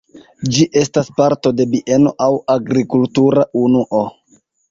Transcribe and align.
Ĝi 0.53 0.63
estas 0.83 1.09
parto 1.19 1.51
de 1.59 1.67
bieno 1.73 2.13
aŭ 2.27 2.31
agrikultura 2.55 3.47
unuo. 3.67 4.01